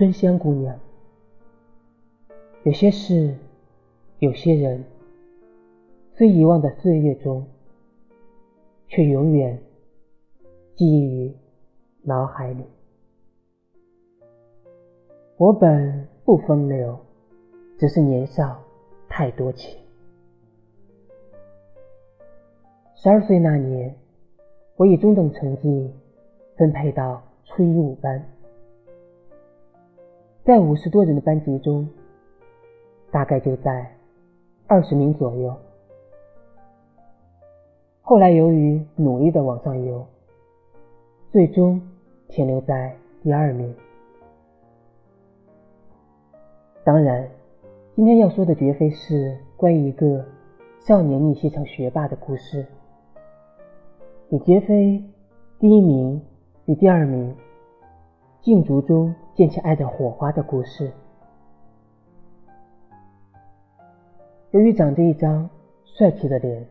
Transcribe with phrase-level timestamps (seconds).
[0.00, 0.80] 春香姑娘。
[2.62, 3.34] 有些事，
[4.18, 4.82] 有些人，
[6.14, 7.46] 虽遗忘在岁月中，
[8.88, 9.58] 却永远
[10.74, 11.36] 记忆于
[12.00, 12.64] 脑海里。
[15.36, 16.98] 我本不风流，
[17.78, 18.58] 只是年少
[19.06, 19.78] 太多情。
[22.94, 23.94] 十二岁那年，
[24.76, 25.92] 我以中等成绩
[26.56, 28.26] 分配到初一五班，
[30.50, 31.88] 在五十多人的班级中，
[33.12, 33.88] 大概就在
[34.66, 35.54] 二十名左右。
[38.02, 40.04] 后来由于努力的往上游，
[41.30, 41.80] 最终
[42.26, 42.92] 停留在
[43.22, 43.72] 第二名。
[46.82, 47.28] 当然，
[47.94, 50.24] 今天要说的绝非是关于一个
[50.80, 52.66] 少年逆袭成学霸的故事。
[54.30, 55.00] 也绝非
[55.60, 56.20] 第一名
[56.64, 57.36] 与第二名
[58.42, 60.92] 竞逐中溅起爱的火花的故事。
[64.50, 65.48] 由于长着一张
[65.84, 66.66] 帅气的脸，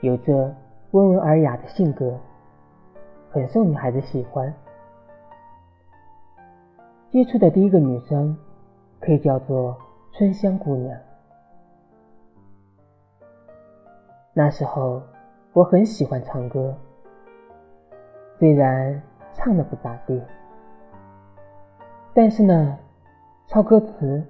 [0.00, 0.54] 有着
[0.92, 2.18] 温文尔雅的性格，
[3.30, 4.52] 很受女孩子喜欢。
[7.10, 8.36] 接触的第一个女生
[9.00, 9.76] 可以叫做
[10.12, 10.98] 春香姑娘。
[14.32, 15.02] 那时候。
[15.52, 16.72] 我很喜欢唱歌，
[18.38, 19.02] 虽然
[19.34, 20.22] 唱的不咋地，
[22.12, 22.78] 但是呢，
[23.46, 24.22] 抄歌词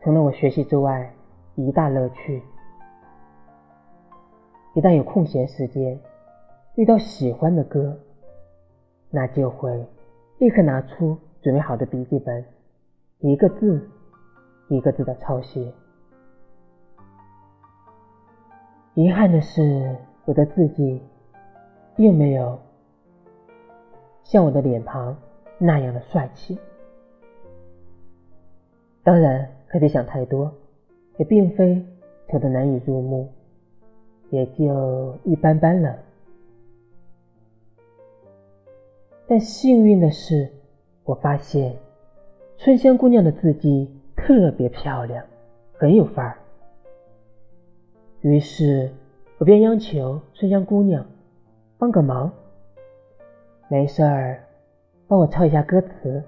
[0.00, 1.12] 成了我学习之外
[1.56, 2.42] 一大乐趣。
[4.74, 5.98] 一旦有空闲时间，
[6.76, 7.98] 遇到喜欢的歌，
[9.10, 9.86] 那就会
[10.38, 12.44] 立刻拿出准备好的笔记本，
[13.18, 13.88] 一个字
[14.68, 15.72] 一个字的抄写。
[18.94, 19.96] 遗憾的是。
[20.26, 21.02] 我的字迹，
[21.94, 22.58] 并没有
[24.22, 25.14] 像我的脸庞
[25.58, 26.58] 那样的帅气。
[29.04, 30.52] 当然，可别想太多，
[31.18, 31.80] 也并非
[32.28, 33.28] 丑得难以入目，
[34.30, 35.96] 也就一般般了。
[39.28, 40.50] 但幸运的是，
[41.04, 41.76] 我发现
[42.58, 45.24] 春香姑娘的字迹特别漂亮，
[45.74, 46.38] 很有范儿。
[48.22, 48.90] 于是。
[49.36, 51.04] 我便央求春香姑娘
[51.76, 52.32] 帮个忙，
[53.68, 54.44] 没事儿
[55.08, 56.22] 帮我抄一下歌词。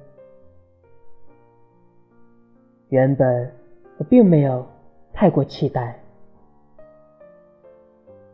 [2.88, 3.52] 原本
[3.98, 4.66] 我并没有
[5.12, 5.98] 太过期待，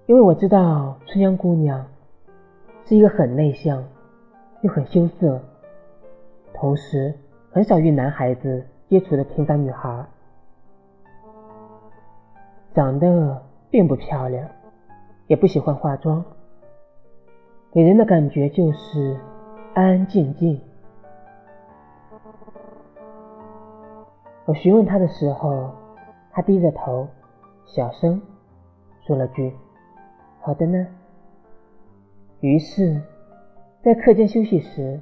[0.06, 1.86] 因为我知道春香姑娘
[2.84, 3.82] 是一个很内向
[4.60, 5.40] 又很羞涩，
[6.52, 7.14] 同时
[7.50, 10.04] 很少与男孩子接触的平凡女孩，
[12.74, 14.48] 长得并不漂亮。
[15.28, 16.22] 也不喜欢化妆，
[17.70, 19.16] 给人的感觉就是
[19.72, 20.60] 安安静静。
[24.52, 25.70] 我询问他的时候，
[26.30, 27.08] 他低着头，
[27.64, 28.20] 小声
[29.00, 29.50] 说了句
[30.42, 30.86] ：“好的呢。”
[32.40, 33.00] 于是，
[33.82, 35.00] 在课间休息时，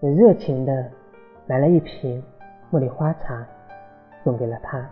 [0.00, 0.90] 我热情的
[1.46, 2.20] 买了一瓶
[2.72, 3.46] 茉莉花茶，
[4.24, 4.90] 送给了他，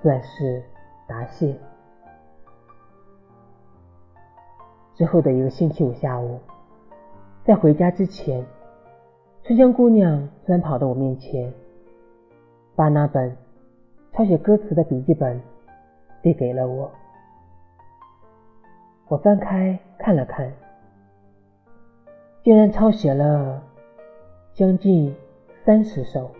[0.00, 0.62] 算是
[1.06, 1.54] 答谢。
[4.94, 6.40] 之后的一个星期五下午，
[7.44, 8.42] 在回家之前，
[9.42, 11.52] 春香姑娘突然跑到我面前，
[12.80, 13.36] 把那本
[14.10, 15.38] 抄写歌词的笔记本
[16.22, 16.90] 递给了我。
[19.06, 20.50] 我翻开看了看，
[22.42, 23.62] 竟然抄写了
[24.54, 25.14] 将近
[25.62, 26.30] 三十首，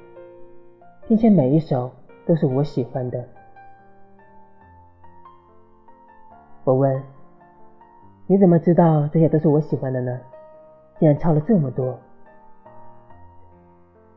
[1.07, 1.91] 并且每一首
[2.25, 3.23] 都是我喜欢的。
[6.65, 7.03] 我问。
[8.27, 10.19] 你怎么知道这些都是我喜欢的呢？
[10.99, 11.99] 竟然抄了这么多。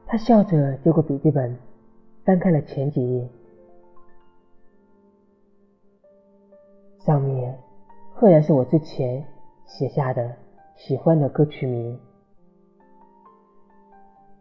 [0.05, 1.53] 他笑着接过笔记本，
[2.25, 3.29] 翻开了前几页，
[6.99, 7.59] 上面
[8.13, 9.25] 赫然是我之前
[9.65, 10.33] 写下的
[10.75, 11.99] 喜欢的歌曲名。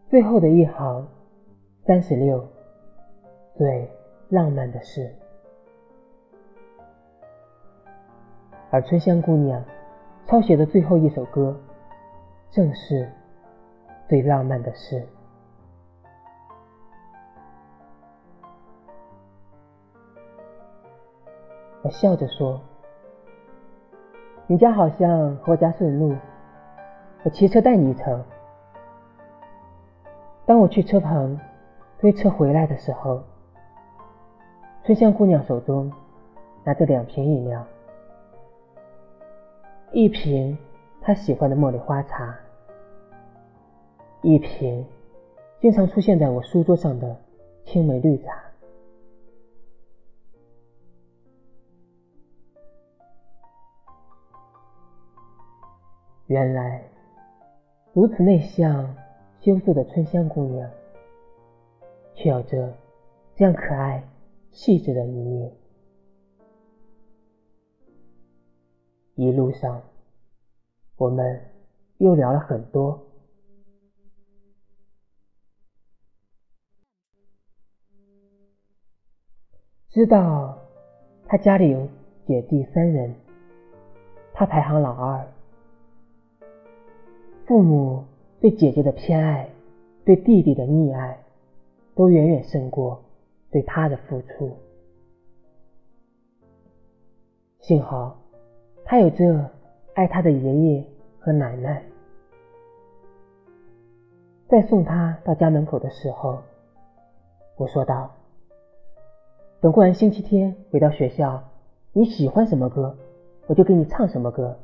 [0.08, 1.08] 最后的一行，
[1.84, 2.46] 三十六，
[3.56, 3.90] 最
[4.28, 5.12] 浪漫的事。
[8.70, 9.64] 而春香姑娘
[10.26, 11.58] 抄写的最后一首歌，
[12.50, 13.10] 正是
[14.08, 15.04] 最浪漫的事。
[21.82, 22.60] 我笑着说
[24.46, 26.14] ：“你家好像和我家顺路，
[27.24, 28.24] 我骑车带你一程。”
[30.46, 31.38] 当我去车棚
[31.98, 33.22] 推车回来的时候，
[34.84, 35.92] 春香姑娘手中
[36.62, 37.64] 拿着两瓶饮料。
[39.90, 40.56] 一瓶
[41.00, 42.34] 她喜欢的茉莉花茶，
[44.20, 44.86] 一瓶
[45.60, 47.16] 经常出现在我书桌上的
[47.64, 48.51] 青梅绿茶。
[56.32, 56.82] 原来
[57.92, 58.96] 如此内向、
[59.42, 60.70] 羞涩的春香姑娘，
[62.14, 62.72] 却有着
[63.34, 64.02] 这样可爱、
[64.50, 65.52] 细致的一面。
[69.14, 69.82] 一路上，
[70.96, 71.38] 我们
[71.98, 72.98] 又聊了很多。
[79.90, 80.56] 知道
[81.26, 81.86] 他家里有
[82.24, 83.14] 姐弟三人，
[84.32, 85.28] 他排行老二。
[87.46, 88.04] 父母
[88.40, 89.48] 对姐姐的偏爱，
[90.04, 91.18] 对弟弟的溺爱，
[91.94, 93.02] 都远远胜过
[93.50, 94.56] 对他的付出。
[97.60, 98.18] 幸好
[98.84, 99.50] 他有这
[99.94, 100.84] 爱他的爷爷
[101.18, 101.82] 和奶奶。
[104.48, 106.38] 在送他到家门口的时候，
[107.56, 108.10] 我说道。
[109.60, 111.42] 等过完星期天回到学校，
[111.92, 112.96] 你喜欢什么歌，
[113.46, 114.58] 我就给你唱什么歌。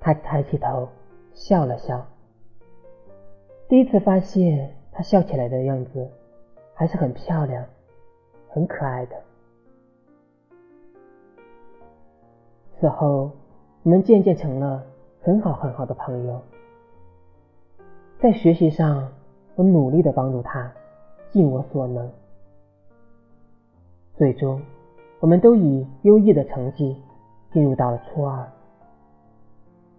[0.00, 0.88] 他抬起头
[1.34, 2.04] 笑了笑，
[3.68, 6.10] 第一次发现他笑起来的样子
[6.74, 7.64] 还是很漂亮、
[8.48, 9.16] 很可爱的。
[12.80, 13.30] 此后，
[13.82, 14.82] 我们渐渐成了
[15.22, 16.40] 很好很好的朋友。
[18.18, 19.06] 在学习上，
[19.54, 20.72] 我努力的帮助他，
[21.30, 22.10] 尽我所能。
[24.16, 24.60] 最终，
[25.20, 26.96] 我们都以优异的成绩
[27.52, 28.50] 进入到了初二，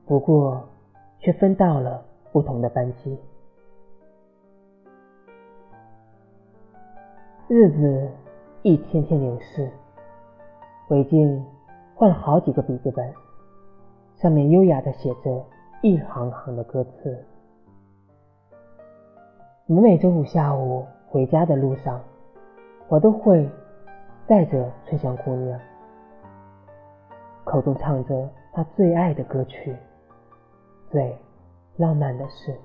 [0.06, 0.62] 不过
[1.20, 3.18] 却分到了不同的班级。
[7.48, 8.10] 日子
[8.62, 9.70] 一天天流逝，
[10.90, 11.46] 韦静
[11.96, 13.14] 换了好几个笔记本，
[14.18, 15.46] 上面优雅的写着
[15.82, 17.26] 一行行的歌词。
[19.68, 22.02] 我们每周五下午回家的路上，
[22.88, 23.50] 我都会。
[24.28, 25.60] 带着春香姑娘，
[27.44, 29.76] 口中唱着她最爱的歌曲，
[30.92, 31.16] 最
[31.78, 32.56] 浪漫的事。